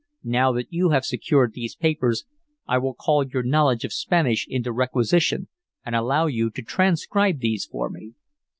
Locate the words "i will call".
2.67-3.23